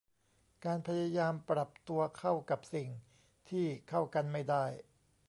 [0.65, 2.89] การพยายามปรับตัวเข้ากับสิ่ง
[3.49, 4.65] ที่เข้ากันไม่ได้